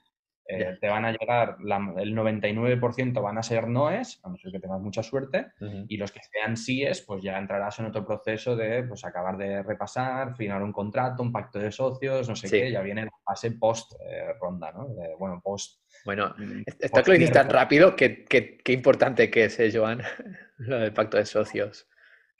[0.46, 4.60] eh, te van a llegar, el 99% van a ser noes, a no ser que
[4.60, 5.48] tengas mucha suerte,
[5.88, 9.64] y los que sean síes, pues ya entrarás en otro proceso de pues, acabar de
[9.64, 13.52] repasar, firmar un contrato, un pacto de socios, no sé qué, ya viene la fase
[13.52, 14.88] post-ronda, eh, ¿no?
[15.18, 15.82] bueno, post...
[16.04, 20.02] Bueno, mm, está que lo dices tan rápido, qué importante que es, ¿eh, Joan,
[20.58, 21.88] lo del pacto de socios.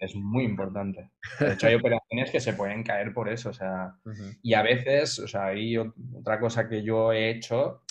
[0.04, 1.12] Es muy importante.
[1.40, 3.96] De hecho, hay operaciones que se pueden caer por eso, o sea,
[4.42, 7.83] y a veces, o sea, hay otra cosa que yo he hecho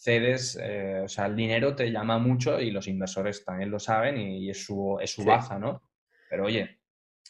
[0.00, 4.16] cedes, eh, o sea, el dinero te llama mucho y los inversores también lo saben
[4.16, 5.82] y, es su, es su baza, ¿no?
[6.30, 6.80] Pero oye,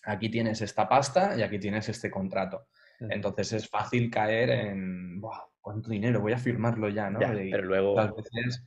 [0.04, 2.68] aquí tienes esta pasta y aquí tienes este contrato.
[3.00, 5.20] Entonces es fácil caer en,
[5.60, 6.20] ¿cuánto dinero?
[6.20, 7.18] Voy a firmarlo ya, ¿no?
[7.18, 7.98] pero luego...
[7.98, 8.64] A veces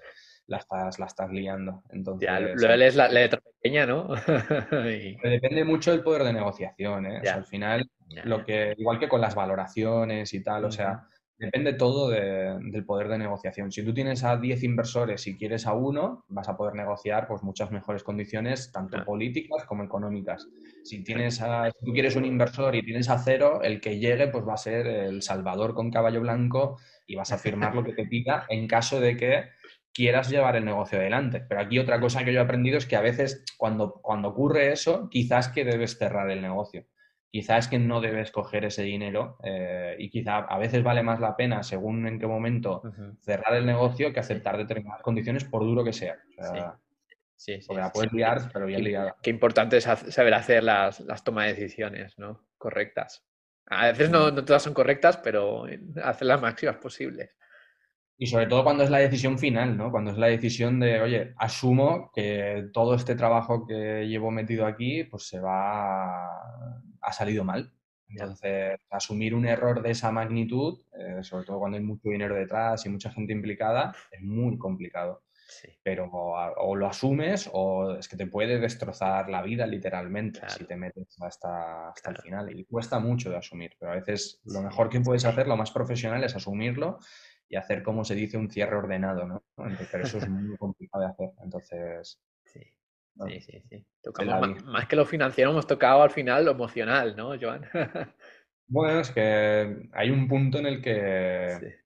[0.48, 1.84] la estás, la estás liando.
[1.90, 4.10] Entonces, ya, luego lees la letra pequeña, ¿no?
[5.24, 7.20] Depende mucho del poder de negociación, ¿eh?
[7.20, 7.90] O sea, al final,
[8.26, 13.10] lo que, igual que con las valoraciones y tal, o sea, Depende todo del poder
[13.10, 13.70] de negociación.
[13.70, 17.44] Si tú tienes a 10 inversores y quieres a uno, vas a poder negociar pues,
[17.44, 20.48] muchas mejores condiciones, tanto políticas como económicas.
[20.84, 24.48] Si, tienes a, tú quieres un inversor y tienes a cero, el que llegue pues,
[24.48, 28.06] va a ser el salvador con caballo blanco y vas a firmar lo que te
[28.06, 29.50] pida en caso de que
[29.94, 31.42] quieras llevar el negocio adelante.
[31.42, 34.72] Pero aquí otra cosa que yo he aprendido es que a veces cuando, cuando ocurre
[34.72, 36.86] eso, quizás que debes cerrar el negocio.
[37.36, 41.36] Quizás que no debes coger ese dinero eh, y quizá a veces vale más la
[41.36, 42.82] pena, según en qué momento,
[43.20, 46.16] cerrar el negocio que aceptar determinadas condiciones por duro que sea.
[47.36, 47.60] sí.
[47.60, 49.18] Sí, la puedes liar, pero bien liada.
[49.22, 52.48] Qué importante es saber hacer las, las tomas de decisiones, ¿no?
[52.58, 53.26] Correctas.
[53.66, 55.66] A veces no, no todas son correctas, pero
[56.02, 57.36] hacer las máximas posibles.
[58.18, 59.92] Y sobre todo cuando es la decisión final, ¿no?
[59.92, 65.04] Cuando es la decisión de, oye, asumo que todo este trabajo que llevo metido aquí,
[65.04, 66.30] pues se va,
[67.06, 67.72] ha salido mal.
[68.08, 72.86] Entonces, asumir un error de esa magnitud, eh, sobre todo cuando hay mucho dinero detrás
[72.86, 75.24] y mucha gente implicada, es muy complicado.
[75.84, 80.76] Pero o, lo asumes o es que te puede destrozar la vida literalmente si te
[80.76, 82.60] metes hasta, hasta el final.
[82.60, 85.72] Y cuesta mucho de asumir, pero a veces lo mejor que puedes hacer, lo más
[85.72, 87.00] profesional, es asumirlo
[87.48, 89.44] y hacer, como se dice, un cierre ordenado, ¿no?
[89.92, 91.30] pero eso es muy complicado de hacer.
[91.44, 92.20] Entonces...
[93.16, 93.40] Sí.
[93.40, 93.86] Sí, sí, sí.
[94.66, 97.66] más, que lo financiero hemos tocado al final lo emocional, ¿no, Joan?
[98.68, 101.78] bueno, es que hay un punto en el que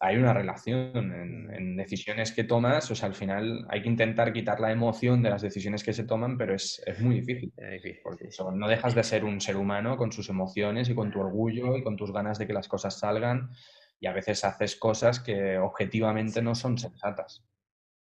[0.00, 4.60] hay una relación en, decisiones que tomas, o sea, al final hay que intentar quitar
[4.60, 7.52] la emoción de las decisiones que se toman, pero es, muy difícil.
[8.02, 11.76] porque no dejas de ser un ser humano con sus emociones y con tu orgullo
[11.76, 13.50] y con tus ganas de que las cosas salgan
[13.98, 17.44] y a veces haces cosas que objetivamente no son sensatas.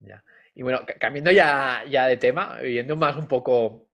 [0.01, 0.25] Ya.
[0.61, 3.89] Y bueno, cambiando ya, ya de tema, yendo más un poco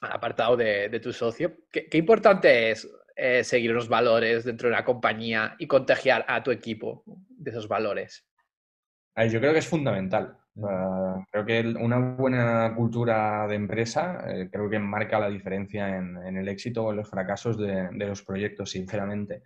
[0.00, 4.84] al apartado de, tu socio, ¿qué, importante es eh, seguir unos valores dentro de una
[4.86, 8.26] compañía y contagiar a tu equipo de esos valores?
[9.14, 10.38] Yo creo que es fundamental.
[11.30, 16.48] creo que una buena cultura de empresa eh, creo que marca la diferencia en, el
[16.48, 19.42] éxito o en los fracasos de, de los proyectos, sinceramente.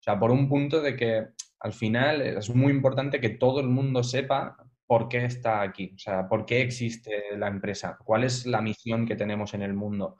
[0.00, 1.28] O sea, por un punto de que
[1.60, 5.98] al final es muy importante que todo el mundo sepa por qué está aquí, o
[5.98, 10.18] sea, por qué existe la empresa, cuál es la misión que tenemos en el mundo,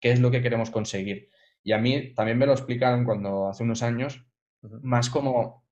[0.00, 1.28] qué es lo que queremos conseguir.
[1.62, 4.24] Y a mí también me lo explicaron cuando hace unos años,
[4.82, 5.64] más como,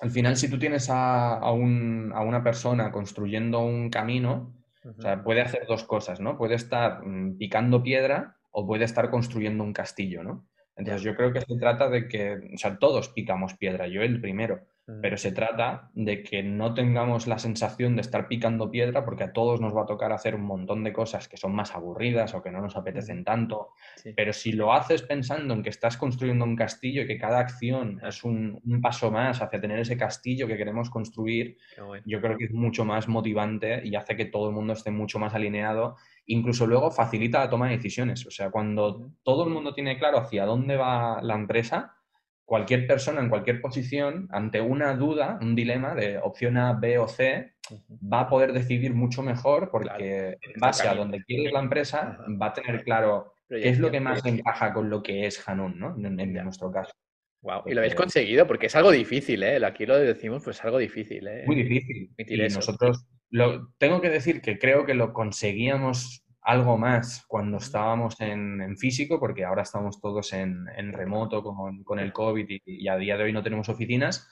[0.00, 5.66] al final, si tú tienes a, una persona construyendo un camino, o sea, puede hacer
[5.66, 6.36] dos cosas, ¿no?
[6.36, 10.46] Puede estar mm, picando piedra o puede estar construyendo un castillo, ¿no?
[10.76, 14.20] Entonces yo creo que se trata de que, o sea, todos picamos piedra, yo el
[14.20, 14.66] primero.
[15.00, 19.32] Pero se trata de que no tengamos la sensación de estar picando piedra porque a
[19.32, 22.42] todos nos va a tocar hacer un montón de cosas que son más aburridas o
[22.42, 23.70] que no nos apetecen tanto,
[24.14, 28.00] pero si lo haces pensando en que estás construyendo un castillo y que cada acción
[28.06, 31.56] es un, paso más hacia tener ese castillo que queremos construir,
[32.04, 35.18] yo creo que es mucho más motivante y hace que todo el mundo esté mucho
[35.18, 35.96] más alineado.
[36.26, 38.26] Incluso luego facilita la toma de decisiones.
[38.26, 41.93] O sea, cuando todo el mundo tiene claro hacia dónde va la empresa,
[42.44, 47.08] cualquier persona en cualquier posición, ante una duda, un dilema de opción A, B o
[47.08, 47.54] C,
[47.90, 52.46] va a poder decidir mucho mejor porque en base a donde quiere la empresa, va
[52.46, 55.96] a tener claro qué es lo que más encaja con lo que es Hanun, ¿no?
[55.96, 56.92] En, nuestro caso.
[57.42, 57.62] Wow.
[57.66, 59.64] Y lo habéis conseguido porque es algo difícil, ¿eh?
[59.64, 61.44] Aquí lo decimos, pues es algo difícil, ¿eh?
[61.46, 62.10] Muy difícil.
[62.16, 63.06] Y nosotros
[63.78, 69.44] tengo que decir que creo que lo conseguíamos algo más cuando estábamos en, físico, porque
[69.44, 73.70] ahora estamos todos en, remoto con, el COVID y, a día de hoy no tenemos
[73.70, 74.28] oficinas,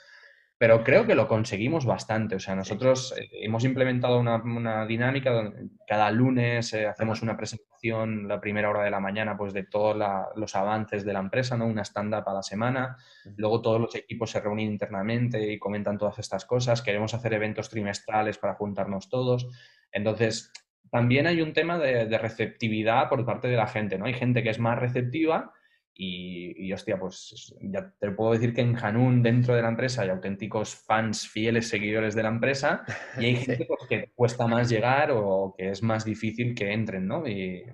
[0.58, 2.36] pero creo que lo conseguimos bastante.
[2.36, 8.28] O sea, nosotros eh, hemos implementado una, dinámica donde cada lunes eh, hacemos una presentación
[8.28, 9.96] la primera hora de la mañana pues de todos
[10.36, 11.66] los avances de la empresa, ¿no?
[11.66, 12.96] una stand-up a la semana.
[13.36, 16.82] Luego todos los equipos se reúnen internamente y comentan todas estas cosas.
[16.82, 19.48] Queremos hacer eventos trimestrales para juntarnos todos.
[19.90, 20.52] Entonces,
[20.92, 24.04] también hay un tema de, receptividad por parte de la gente, ¿no?
[24.04, 25.50] Hay gente que es más receptiva
[25.94, 30.10] y, hostia, pues ya te puedo decir que en Hanun, dentro de la empresa, hay
[30.10, 32.84] auténticos fans, fieles seguidores de la empresa
[33.18, 37.08] y hay gente pues, que cuesta más llegar o que es más difícil que entren,
[37.08, 37.24] ¿no?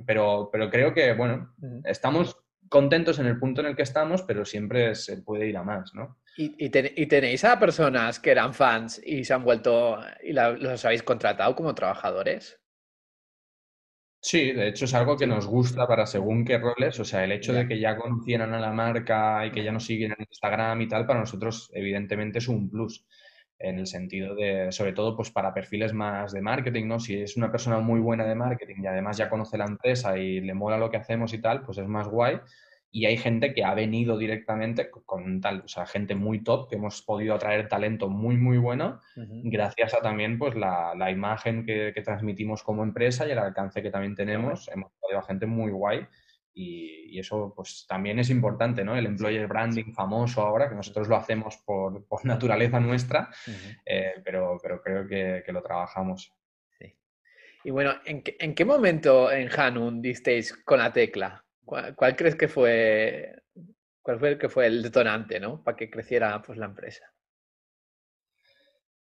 [0.07, 1.53] pero, pero creo que, bueno,
[1.87, 2.37] estamos
[2.69, 5.93] contentos en el punto en el que estamos, pero siempre se puede ir a más,
[5.93, 6.19] ¿no?
[6.37, 11.57] ¿Y, tenéis a personas que eran fans y se han vuelto y los habéis contratado
[11.57, 12.61] como trabajadores?
[14.21, 17.31] Sí, de hecho es algo que nos gusta para según qué roles, o sea, el
[17.33, 20.81] hecho de que ya conocieran a la marca y que ya nos siguen en Instagram
[20.83, 23.07] y tal, para nosotros evidentemente es un plus
[23.61, 26.99] en el sentido de, sobre todo, pues para perfiles más de marketing, ¿no?
[27.01, 30.41] Si es una persona muy buena de marketing y además ya conoce la empresa y
[30.41, 32.41] le mola lo que hacemos y tal, pues es más guay
[32.91, 36.77] y hay gente que ha venido directamente con tal, o sea, gente muy top, que
[36.77, 41.93] hemos podido atraer talento muy, muy bueno, gracias a también pues la, la imagen que,
[41.95, 44.69] que, transmitimos como empresa y el alcance que también tenemos.
[44.69, 46.07] Hemos traído a gente muy guay
[46.59, 48.97] y, eso pues también es importante, ¿no?
[48.97, 53.31] El employer branding famoso ahora, que nosotros lo hacemos por, naturaleza nuestra,
[53.85, 56.33] eh, pero, pero creo que, lo trabajamos.
[57.65, 61.45] Y bueno, ¿en qué, ¿en qué, momento en Hanun disteis con la tecla?
[61.69, 63.43] ¿Cuál, crees que fue,
[64.01, 65.63] cuál fue el que fue el detonante, ¿no?
[65.63, 67.05] Para que creciera pues, la empresa.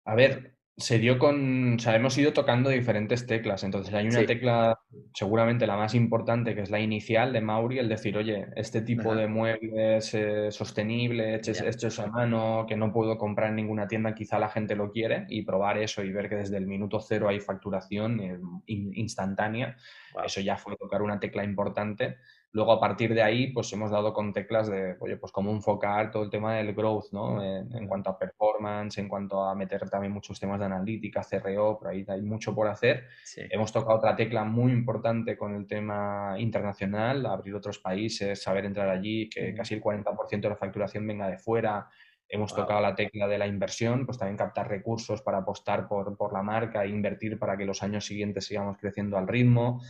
[0.05, 4.25] A ver, se dio con, o sea, hemos ido tocando diferentes teclas, entonces hay una
[4.25, 4.79] tecla
[5.12, 9.14] seguramente la más importante que es la inicial de Mauri, el decir, oye, este tipo
[9.14, 14.38] de muebles eh, sostenibles, hechos, a mano, que no puedo comprar en ninguna tienda, quizá
[14.38, 17.40] la gente lo quiere y probar eso y ver que desde el minuto cero hay
[17.40, 19.77] facturación eh, instantánea,
[20.25, 22.18] eso ya fue tocar una tecla importante.
[22.54, 26.10] Luego, a partir de ahí, pues hemos dado con teclas de, oye, pues cómo enfocar
[26.10, 27.42] todo el tema del growth, ¿no?
[27.42, 31.88] En, cuanto a performance, en cuanto a meter también muchos temas de analítica, CRO, por
[31.88, 33.04] ahí hay mucho por hacer.
[33.50, 38.90] Hemos tocado otra tecla muy importante con el tema internacional, abrir otros países, saber entrar
[38.90, 41.88] allí, que casi el 40% de la facturación venga de fuera.
[42.28, 46.34] Hemos tocado la tecla de la inversión, pues también captar recursos para apostar por, por
[46.34, 49.80] la marca e invertir para que los años siguientes sigamos creciendo al ritmo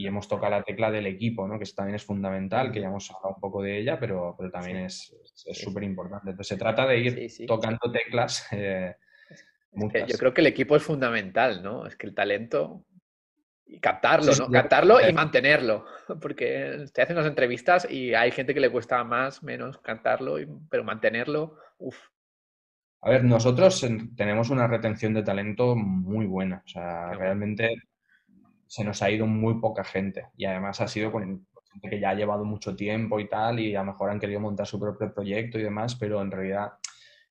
[0.00, 1.58] y hemos tocado la tecla del equipo, ¿no?
[1.58, 4.78] que también es fundamental, que ya hemos hablado un poco de ella, pero, pero también
[4.78, 5.14] es
[5.52, 6.30] súper importante.
[6.30, 8.46] Entonces se trata de ir tocando teclas.
[9.72, 11.86] Eh, yo creo que el equipo es fundamental, ¿no?
[11.86, 12.84] Es que el talento
[13.64, 14.50] y captarlo, ¿no?
[14.50, 15.84] Captarlo y mantenerlo.
[16.20, 20.82] Porque estoy haciendo las entrevistas y hay gente que le cuesta más, menos captarlo, pero
[20.82, 21.96] mantenerlo, uff.
[23.02, 23.86] A ver, nosotros
[24.16, 26.64] tenemos una retención de talento muy buena.
[26.66, 27.76] O sea, realmente
[28.70, 30.28] se nos ha ido muy poca gente.
[30.36, 33.74] Y además ha sido con gente que ya ha llevado mucho tiempo y tal y
[33.74, 36.74] a lo mejor han querido montar su propio proyecto y demás, pero en realidad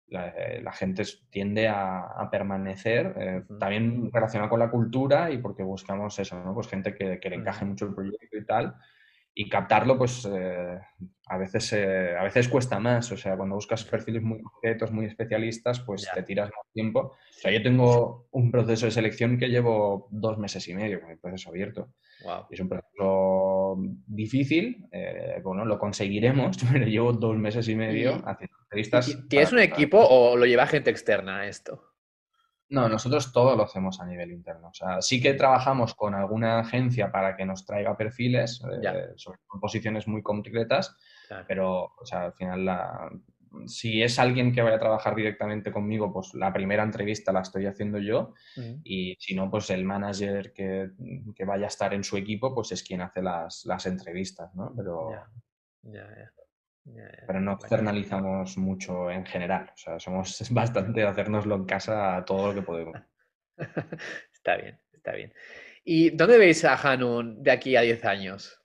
[0.08, 6.20] la, eh, gente tiende a, permanecer, eh, también relacionado con la cultura y porque buscamos
[6.20, 6.54] eso, ¿no?
[6.54, 8.76] Pues gente que, que le encaje mucho el proyecto y tal
[9.34, 10.80] y captarlo, pues eh,
[11.28, 13.12] a, veces, eh, a veces cuesta más.
[13.12, 17.00] O sea, cuando buscas perfiles muy concretos, muy especialistas, pues te tiras más tiempo.
[17.00, 21.12] O sea, yo tengo un proceso de selección que llevo dos meses y medio con
[21.12, 21.94] el proceso abierto.
[22.50, 28.58] Es un proceso difícil, eh, bueno, lo conseguiremos, pero llevo dos meses y medio haciendo
[28.64, 29.26] entrevistas.
[29.30, 31.89] ¿Tienes un equipo o lo lleva gente externa esto?
[32.70, 34.70] No, nosotros todo lo hacemos a nivel interno.
[34.70, 39.40] O sea, sí que trabajamos con alguna agencia para que nos traiga perfiles eh, sobre
[39.60, 40.96] posiciones muy concretas,
[41.48, 43.10] pero o sea, al final la,
[43.66, 47.66] si es alguien que vaya a trabajar directamente conmigo, pues la primera entrevista la estoy
[47.66, 48.34] haciendo yo
[48.84, 50.92] y si no, pues el manager que,
[51.46, 54.74] vaya a estar en su equipo, pues es quien hace las, entrevistas, ¿no?
[54.76, 55.10] Pero...
[57.28, 59.72] Pero no externalizamos mucho en general.
[59.74, 62.98] O sea, somos bastante de hacernoslo en casa todo lo que podemos.
[64.34, 65.34] está bien, está bien.
[65.84, 68.62] ¿Y dónde veis a Hanun de aquí a 10 años?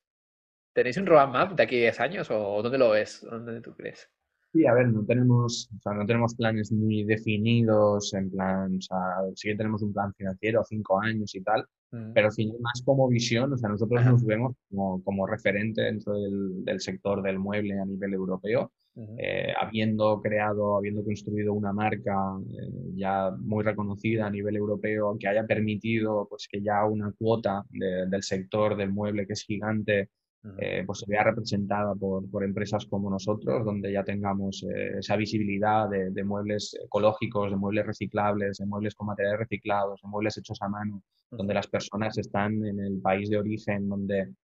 [0.72, 3.22] ¿Tenéis un roadmap de aquí a 10 años o dónde lo ves?
[3.22, 4.10] ¿Dónde tú crees?
[4.54, 8.80] Sí, a ver, no tenemos, o sea, no tenemos planes muy definidos, en plan, o
[8.80, 8.98] sea,
[9.34, 12.12] sí que tenemos un plan financiero, cinco años y tal, mm.
[12.14, 16.64] pero al más como visión, o sea, nosotros nos vemos como, como, referente dentro del,
[16.64, 18.70] del, sector del mueble a nivel europeo,
[19.18, 22.14] eh, habiendo creado, habiendo construido una marca
[22.48, 27.64] eh, ya muy reconocida a nivel europeo, que haya permitido pues que ya una cuota
[27.72, 30.10] del sector del mueble que es gigante,
[30.59, 35.16] eh, pues se vea representada por, por, empresas como nosotros, donde ya tengamos eh, esa
[35.16, 40.61] visibilidad de, muebles ecológicos, de muebles reciclables, de muebles con materiales reciclados, de muebles hechos
[40.61, 44.35] a mano, donde las personas están en el país de origen, donde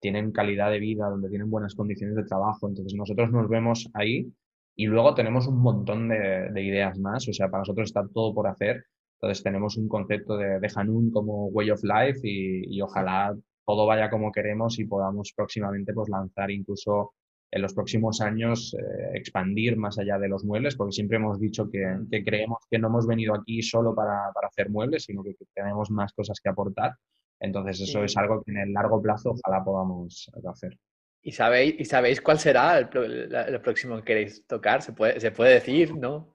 [0.00, 2.66] tienen calidad de vida, donde tienen buenas condiciones de trabajo.
[2.66, 4.32] Entonces nosotros nos vemos ahí
[4.76, 8.48] y luego tenemos un montón de, ideas más, o sea, para nosotros está todo por
[8.48, 8.82] hacer.
[9.20, 13.36] Entonces tenemos un concepto de, de Hanun como way of life y, y ojalá
[13.70, 17.12] todo vaya como queremos y podamos próximamente pues, lanzar incluso
[17.52, 21.70] en los próximos años eh, expandir más allá de los muebles, porque siempre hemos dicho
[21.70, 21.84] que,
[22.24, 26.40] creemos que no hemos venido aquí solo para, hacer muebles, sino que, tenemos más cosas
[26.42, 26.94] que aportar.
[27.38, 30.76] Entonces eso es algo que en el largo plazo ojalá podamos hacer.
[31.22, 32.88] ¿Y sabéis, ¿y sabéis cuál será el,
[33.60, 34.82] próximo que queréis tocar?
[34.82, 36.34] ¿Se puede, se puede decir, no?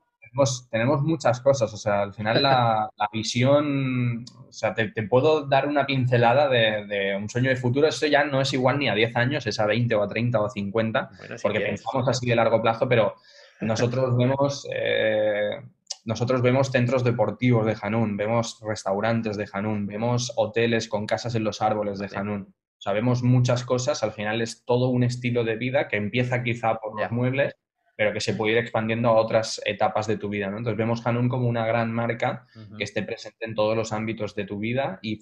[0.69, 5.85] Tenemos, muchas cosas, o sea, al final la, visión, o sea, te, puedo dar una
[5.85, 9.47] pincelada de, un sueño de futuro, eso ya no es igual ni a 10 años,
[9.47, 11.09] es a 20 o a 30 o a 50,
[11.41, 13.15] porque pensamos así de largo plazo, pero
[13.61, 15.61] nosotros vemos, eh,
[16.05, 21.43] nosotros vemos centros deportivos de Hanún, vemos restaurantes de Hanún, vemos hoteles con casas en
[21.43, 22.53] los árboles de Hanún.
[22.77, 26.99] Sabemos muchas cosas, al final es todo un estilo de vida que empieza quizá por
[26.99, 27.55] los muebles
[27.95, 30.49] pero que se puede ir expandiendo a otras etapas de tu vida.
[30.49, 30.57] ¿no?
[30.57, 34.45] Entonces vemos Hanun como una gran marca que esté presente en todos los ámbitos de
[34.45, 35.21] tu vida y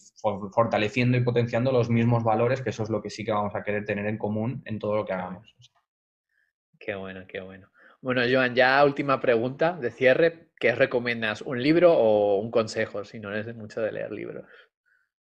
[0.52, 3.64] fortaleciendo y potenciando los mismos valores, que eso es lo que sí que vamos a
[3.64, 5.56] querer tener en común en todo lo que hagamos.
[6.80, 7.70] Qué bueno, qué bueno.
[8.02, 10.50] Bueno, Joan, ya última pregunta de cierre.
[10.60, 11.42] ¿Qué recomiendas?
[11.42, 13.06] ¿Un libro o un consejo?
[13.06, 14.46] Si no eres mucho de leer libros.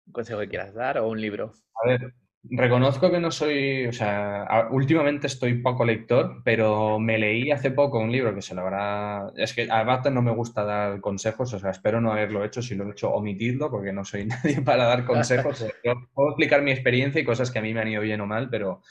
[0.05, 1.51] ¿Un consejo que quieras dar o un libro?
[1.83, 2.13] A ver,
[2.43, 7.99] Reconozco que no soy, o sea, últimamente estoy poco lector, pero me leí hace poco
[7.99, 9.29] un libro que se lo habrá...
[9.35, 12.61] Es que a Bata no me gusta dar consejos, o sea, espero no haberlo hecho,
[12.61, 15.65] si lo he hecho, omitirlo, porque no soy nadie para dar consejos.
[16.13, 18.49] Puedo explicar mi experiencia y cosas que a mí me han ido bien o mal,
[18.49, 18.81] pero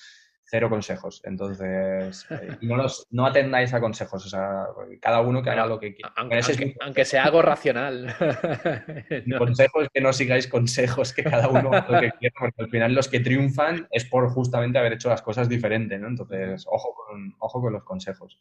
[0.51, 1.21] cero consejos.
[1.25, 4.67] Entonces, eh, no, los, no atendáis a consejos, o sea,
[5.01, 6.13] cada uno que haga lo que quiera.
[6.17, 8.15] Aunque, sea algo racional.
[9.27, 12.63] Mi consejo es que no sigáis consejos, que cada uno haga lo que quiera, porque
[12.63, 16.09] al final los que triunfan es por justamente haber hecho las cosas diferentes, ¿no?
[16.09, 18.39] Entonces, ojo con, ojo con los consejos.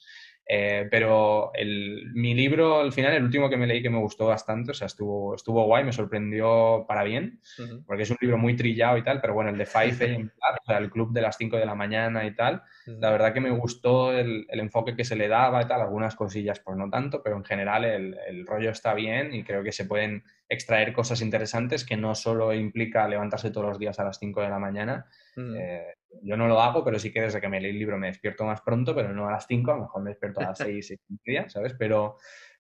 [0.50, 4.28] Eh, pero el, mi libro, al final, el último que me leí que me gustó
[4.28, 7.42] bastante, o sea, estuvo, estuvo guay, me sorprendió para bien,
[7.86, 10.66] porque es un libro muy trillado y tal, pero bueno, el de Five AM o
[10.66, 13.52] sea, el club de las 5 de la mañana y tal, la verdad que me
[13.52, 17.22] gustó el, el, enfoque que se le daba y tal, algunas cosillas pues no tanto,
[17.22, 21.22] pero en general el, el, rollo está bien y creo que se pueden extraer cosas
[21.22, 25.08] interesantes que no solo implica levantarse todos los días a las 5 de la mañana,
[25.36, 28.08] eh, yo no lo hago, pero sí que desde que me leí el libro me
[28.08, 30.58] despierto más pronto, pero no a las 5, a lo mejor me despierto a las
[30.58, 31.74] 6 y media, ¿sabes?
[31.78, 32.18] Pero,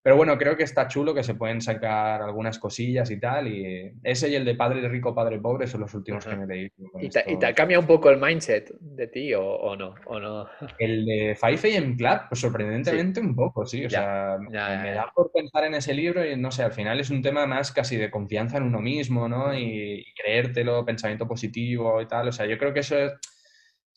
[0.08, 3.48] pero bueno, creo que está chulo que se pueden sacar algunas cosillas y tal.
[3.48, 6.72] Y ese y el de Padre Rico, Padre Pobre son los últimos que me leí.
[7.02, 9.96] ¿Y te, ¿Y te, cambia un poco el mindset de ti o, no?
[10.06, 10.48] ¿O no?
[10.80, 13.86] El de Five AM Club, pues sorprendentemente un poco, sí.
[13.86, 17.10] O sea, me da por pensar en ese libro y no sé, al final es
[17.10, 19.54] un tema más casi de confianza en uno mismo, ¿no?
[19.54, 22.30] Y, y creértelo, pensamiento positivo y tal.
[22.30, 23.12] O sea, yo creo que eso es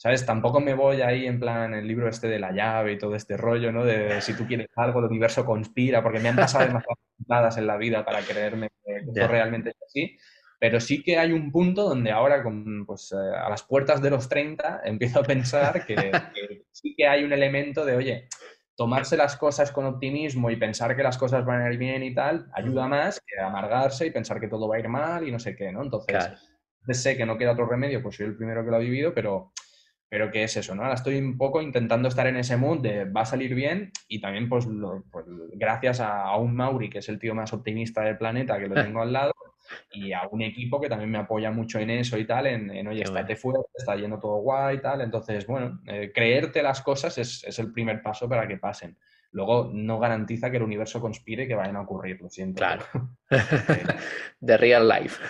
[0.01, 0.25] ¿sabes?
[0.25, 3.37] Tampoco me voy ahí en plan el libro este de la llave y todo este
[3.37, 3.85] rollo, ¿no?
[3.85, 7.77] De si tú quieres algo, el universo conspira, porque me han pasado demasiadas en la
[7.77, 10.17] vida para creerme que esto realmente es así.
[10.59, 14.09] Pero sí que hay un punto donde ahora, con, pues, eh, a las puertas de
[14.09, 18.29] los 30, empiezo a pensar que, que, sí que hay un elemento de, oye,
[18.75, 22.15] tomarse las cosas con optimismo y pensar que las cosas van a ir bien y
[22.15, 25.39] tal, ayuda más que amargarse y pensar que todo va a ir mal y no
[25.39, 25.83] sé qué, ¿no?
[25.83, 26.25] Entonces,
[26.93, 29.53] sé que no queda otro remedio, pues soy el primero que lo ha vivido, pero
[30.11, 30.75] pero ¿qué es eso?
[30.75, 30.83] ¿no?
[30.83, 34.21] Ahora estoy un poco intentando estar en ese mood de va a salir bien y
[34.21, 34.67] también pues,
[35.11, 38.75] pues gracias a, un Mauri, que es el tío más optimista del planeta, que lo
[38.83, 39.33] tengo al lado,
[39.93, 42.89] y a un equipo que también me apoya mucho en eso y tal, en, en
[42.89, 45.01] oye, estate fuerte, está yendo todo guay y tal.
[45.01, 48.99] Entonces, bueno, eh, creerte las cosas es, es, el primer paso para que pasen.
[49.31, 52.59] Luego no garantiza que el universo conspire que vayan a ocurrir, lo siento.
[52.59, 52.85] Claro.
[54.41, 55.23] De real life.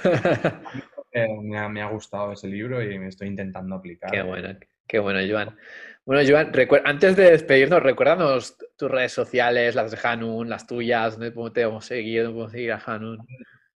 [1.42, 4.10] me, ha, me, ha, gustado ese libro y me estoy intentando aplicar.
[4.10, 4.56] Qué bueno,
[4.90, 5.56] qué bueno, Joan.
[6.04, 6.52] Bueno, Joan,
[6.84, 12.24] antes de despedirnos, recuérdanos tus redes sociales, las de Hanun, las tuyas, ¿dónde podemos seguir,
[12.24, 13.18] dónde podemos seguir a Hanun?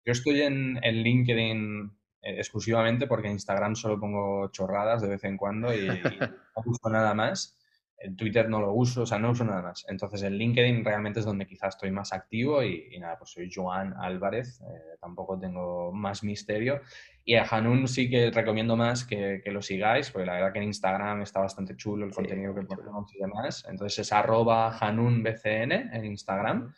[0.05, 1.93] Yo estoy en, en LinkedIn
[2.23, 5.89] eh, exclusivamente porque en Instagram solo pongo chorradas de vez en cuando y, y
[6.21, 7.61] no uso nada más.
[7.99, 9.87] En Twitter no lo uso, o sea, no uso nada más.
[9.89, 13.49] Entonces, en LinkedIn realmente es donde quizás estoy más activo y, y nada, pues soy
[13.55, 16.81] Joan Álvarez, eh, tampoco tengo más misterio.
[17.25, 20.59] Y a Hanun sí que recomiendo más que, que, lo sigáis, porque la verdad que
[20.59, 23.64] en Instagram está bastante chulo el sí, contenido que ponemos y demás.
[23.68, 26.75] Entonces es arroba HanunBCN en Instagram.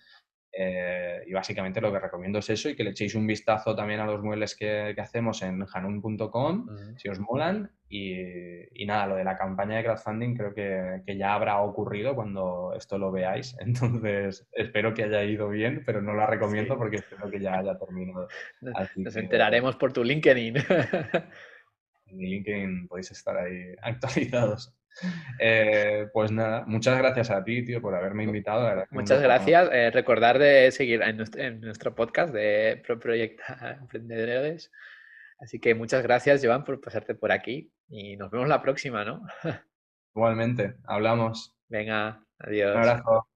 [0.58, 4.00] Eh, y básicamente lo que recomiendo es eso y que le echéis un vistazo también
[4.00, 6.96] a los muebles que, que hacemos en hanun.com, uh -huh.
[6.96, 7.70] si os molan.
[7.88, 12.14] Y, y, nada, lo de la campaña de crowdfunding creo que, que, ya habrá ocurrido
[12.14, 13.54] cuando esto lo veáis.
[13.60, 16.78] Entonces, espero que haya ido bien, pero no la recomiendo sí.
[16.78, 18.26] porque espero que ya haya terminado.
[18.74, 20.54] Así Nos que, enteraremos por tu LinkedIn.
[22.08, 24.75] En mi LinkedIn podéis estar ahí actualizados.
[25.38, 28.86] Eh, pues nada, muchas gracias a ti, tío, por haberme invitado.
[28.90, 29.68] muchas gracias.
[29.72, 34.72] Eh, recordar de seguir en nuestro, en nuestro podcast de Pro Proyecta Emprendedores.
[35.38, 39.22] Así que muchas gracias, Joan, por pasarte por aquí y nos vemos la próxima, ¿no?
[40.14, 41.54] Igualmente, hablamos.
[41.68, 42.74] Venga, adiós.
[42.74, 43.35] Un abrazo.